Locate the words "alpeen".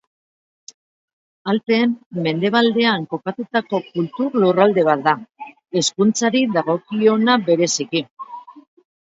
1.51-1.91